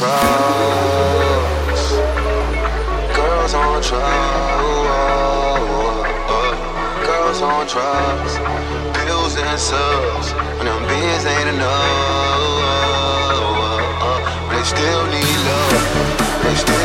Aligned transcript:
trials, 0.00 1.92
girls 3.14 3.52
on 3.52 3.82
drugs. 3.82 4.80
girls 7.04 7.42
on 7.42 7.66
drugs. 7.66 8.32
pills 8.96 9.36
and 9.36 9.60
subs, 9.60 10.32
when 10.56 10.64
them 10.64 10.82
beers 10.88 11.26
ain't 11.26 11.48
enough, 11.50 11.70
they 14.50 14.62
still 14.64 15.04
need 15.04 15.38
love, 15.44 16.44
they 16.44 16.54
still. 16.54 16.79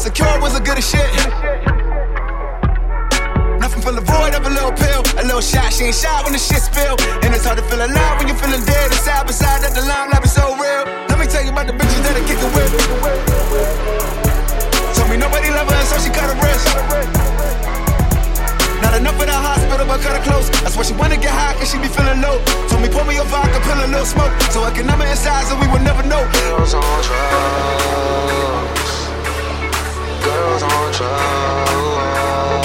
Insecure 0.00 0.40
was 0.40 0.56
a 0.56 0.62
good 0.64 0.78
as 0.80 0.88
shit. 0.88 1.04
Nothing 3.60 3.82
fill 3.84 3.92
the 4.00 4.00
void 4.00 4.32
of 4.32 4.48
a 4.48 4.48
little 4.48 4.72
pill. 4.72 5.04
A 5.20 5.24
little 5.28 5.44
shot, 5.44 5.68
she 5.76 5.92
ain't 5.92 5.94
shy 5.94 6.08
when 6.24 6.32
the 6.32 6.40
shit 6.40 6.64
spill. 6.64 6.96
And 7.20 7.36
it's 7.36 7.44
hard 7.44 7.60
to 7.60 7.64
feel 7.68 7.84
alive 7.84 8.16
when 8.16 8.32
you're 8.32 8.40
feeling 8.40 8.64
dead. 8.64 8.88
And 8.88 9.00
side 9.04 9.28
by 9.28 9.36
side 9.36 9.60
that 9.60 9.76
the 9.76 9.84
line, 9.84 10.08
life 10.08 10.24
is 10.24 10.32
so 10.32 10.56
real. 10.56 10.88
Let 11.12 11.20
me 11.20 11.28
tell 11.28 11.44
you 11.44 11.52
about 11.52 11.68
the 11.68 11.76
bitches 11.76 12.00
that 12.00 12.16
I 12.16 12.24
are 12.24 12.24
kicking 12.24 12.48
with. 12.56 12.72
Told 14.96 15.08
me 15.12 15.20
nobody 15.20 15.52
love 15.52 15.68
her, 15.68 15.84
so 15.84 16.00
she 16.00 16.08
cut 16.08 16.32
her 16.32 16.38
wrist. 16.40 16.64
Not 18.80 18.96
enough 18.96 19.20
in 19.20 19.28
the 19.28 19.36
hospital, 19.36 19.84
but 19.84 20.00
cut 20.00 20.16
her 20.16 20.24
close. 20.24 20.48
That's 20.64 20.80
why 20.80 20.88
she 20.88 20.96
wanna 20.96 21.20
get 21.20 21.36
high, 21.36 21.60
cause 21.60 21.68
she 21.68 21.76
be 21.76 21.92
feeling 21.92 22.24
low. 22.24 22.40
Told 22.72 22.80
me 22.80 22.88
pour 22.88 23.04
me 23.04 23.20
a 23.20 23.24
vodka, 23.28 23.60
pill 23.68 23.76
a 23.76 23.84
little 23.84 24.08
smoke. 24.08 24.32
So 24.48 24.64
I 24.64 24.72
can 24.72 24.88
her 24.88 24.96
inside, 25.04 25.44
so 25.44 25.60
we 25.60 25.68
would 25.68 25.84
never 25.84 26.00
know. 26.08 26.24
Girls 26.48 26.72
on 26.72 26.88
drugs. 27.04 28.69
Girls 30.22 30.62
on 30.62 30.92
drugs. 30.92 32.59